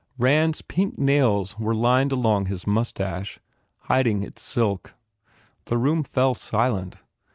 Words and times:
Rand 0.17 0.55
s 0.55 0.61
pink 0.67 0.97
nails 0.97 1.59
were 1.59 1.75
lined 1.75 2.11
along 2.11 2.47
his 2.47 2.65
moustache, 2.65 3.39
hiding 3.81 4.23
its 4.23 4.41
silk. 4.41 4.95
The 5.65 5.77
room 5.77 6.01
fell 6.03 6.33
silent. 6.33 6.95